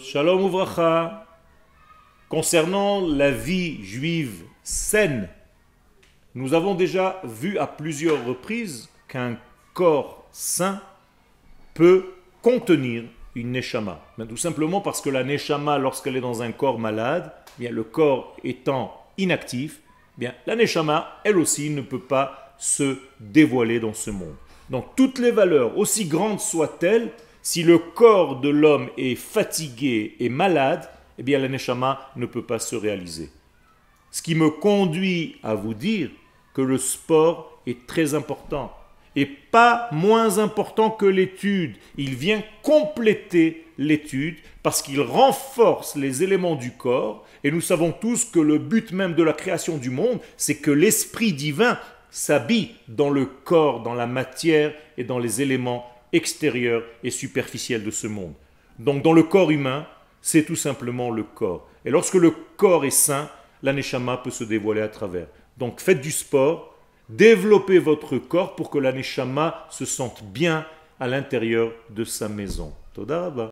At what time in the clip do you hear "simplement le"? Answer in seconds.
60.56-61.22